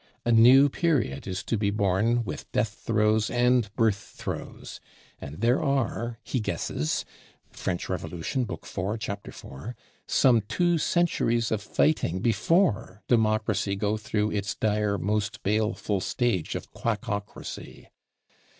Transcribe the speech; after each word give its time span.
A 0.25 0.31
new 0.31 0.67
period 0.67 1.27
is 1.27 1.43
to 1.43 1.59
be 1.59 1.69
born 1.69 2.23
with 2.23 2.51
death 2.51 2.69
throes 2.87 3.29
and 3.29 3.71
birth 3.75 4.15
throes, 4.17 4.79
and 5.19 5.41
there 5.41 5.61
are, 5.61 6.17
he 6.23 6.39
guesses 6.39 7.05
('French 7.51 7.87
Revolution,' 7.87 8.45
Book 8.45 8.63
iv., 8.67 8.97
chapter 8.99 9.31
4), 9.31 9.75
some 10.07 10.41
two 10.41 10.79
centuries 10.79 11.51
of 11.51 11.61
fighting 11.61 12.19
before 12.19 13.03
"Democracy 13.09 13.75
go 13.75 13.95
through 13.95 14.31
its 14.31 14.55
dire, 14.55 14.97
most 14.97 15.43
baleful 15.43 15.99
stage 16.01 16.55
of 16.55 16.71
'Quackocracy.'" 16.71 17.87